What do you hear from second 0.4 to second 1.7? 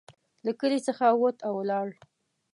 له کلي څخه ووت او